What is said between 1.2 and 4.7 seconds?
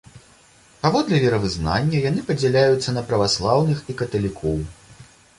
веравызнання, яны падзяляюцца на праваслаўных і каталікоў.